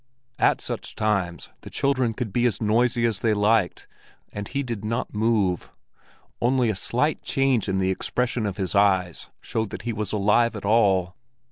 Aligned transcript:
At 0.39 0.61
such 0.61 0.95
times 0.95 1.49
the 1.61 1.69
children 1.69 2.15
could 2.15 2.33
be 2.33 2.47
as 2.47 2.59
noisy 2.59 3.05
as 3.05 3.19
they 3.19 3.35
liked, 3.35 3.85
and 4.33 4.47
he 4.47 4.63
did 4.63 4.83
not 4.83 5.13
move; 5.13 5.69
only 6.41 6.71
a 6.71 6.75
slight 6.75 7.21
change 7.21 7.69
in 7.69 7.77
the 7.77 7.91
expression 7.91 8.47
of 8.47 8.57
his 8.57 8.73
eyes 8.73 9.29
showed 9.41 9.69
that 9.69 9.83
he 9.83 9.93
was 9.93 10.11
alive 10.11 10.55
at 10.55 10.65
all. 10.65 11.15